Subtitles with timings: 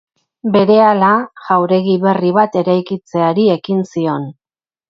[0.53, 1.09] Berehala
[1.49, 4.31] jauregi berri bat eraikitzeari ekin zion.